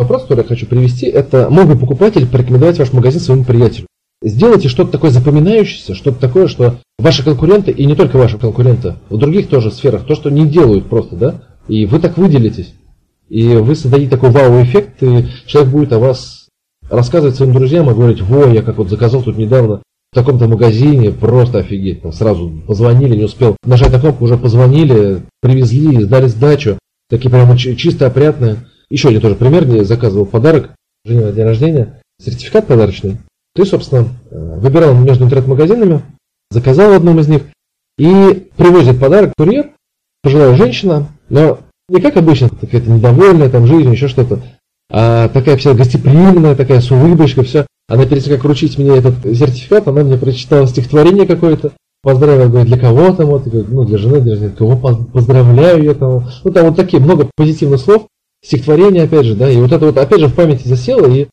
[0.00, 3.86] вопрос, который я хочу привести, это мог бы покупатель порекомендовать ваш магазин своему приятелю.
[4.22, 9.16] Сделайте что-то такое запоминающееся, что-то такое, что ваши конкуренты, и не только ваши конкуренты, в
[9.16, 12.74] других тоже сферах, то, что не делают просто, да, и вы так выделитесь.
[13.28, 16.48] И вы создадите такой вау-эффект, и человек будет о вас
[16.90, 19.82] рассказывать своим друзьям и говорить, во, я как вот заказал тут недавно
[20.12, 22.02] в таком-то магазине, просто офигеть.
[22.02, 26.78] Там сразу позвонили, не успел нажать на кнопку, уже позвонили, привезли, сдали сдачу.
[27.08, 28.56] Такие прямо чисто опрятные.
[28.90, 30.70] Еще один тоже пример, я заказывал подарок
[31.04, 33.18] жене на день рождения, сертификат подарочный.
[33.54, 36.02] Ты, собственно, э, выбирал между интернет-магазинами,
[36.50, 37.42] заказал в одном из них,
[37.98, 39.70] и привозит подарок курьер,
[40.22, 44.40] пожилая женщина, но не как обычно, какая-то недовольная там жизнью, еще что-то,
[44.90, 47.66] а такая вся гостеприимная, такая с улыбочкой, все.
[47.88, 52.68] Она перед тем, как вручить мне этот сертификат, она мне прочитала стихотворение какое-то, поздравила, говорит,
[52.68, 56.28] для кого там, вот, ну, для жены, для жены, кого поздравляю я там.
[56.44, 58.06] Ну, там вот такие много позитивных слов,
[58.44, 61.28] стихотворение, опять же, да, и вот это вот, опять же, в памяти засело, и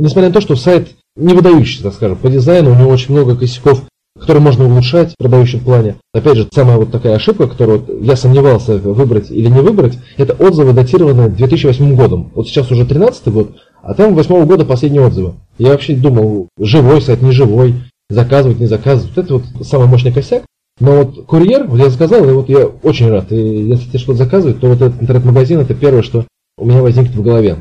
[0.00, 3.36] несмотря на то, что сайт не выдающийся, так скажем, по дизайну, у него очень много
[3.36, 3.84] косяков,
[4.18, 5.96] которые можно улучшать в продающем плане.
[6.12, 10.72] Опять же, самая вот такая ошибка, которую я сомневался выбрать или не выбрать, это отзывы,
[10.72, 12.32] датированные 2008 годом.
[12.34, 15.34] Вот сейчас уже 13 год, а там 8 года последние отзывы.
[15.58, 17.74] Я вообще думал, живой сайт, не живой,
[18.08, 19.14] заказывать, не заказывать.
[19.14, 20.44] Вот это вот самый мощный косяк.
[20.78, 23.32] Но вот курьер, вот я сказал, и вот я очень рад.
[23.32, 26.26] И если тебе что-то заказывать, то вот этот интернет-магазин это первое, что
[26.58, 27.56] у меня возникнет в голове.